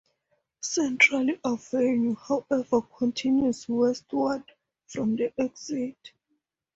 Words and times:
Central 0.63 1.27
Avenue, 1.45 2.15
however, 2.15 2.81
continues 2.97 3.69
westward 3.69 4.41
from 4.87 5.15
the 5.15 5.31
exit. 5.39 6.13